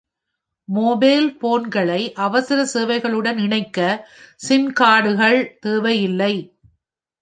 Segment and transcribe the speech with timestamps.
[0.69, 3.79] Mobile போன்களை அவசர சேவைகளுடன் இணைக்க
[4.49, 6.33] சிம்கார்டுகள் தேவையில்லை.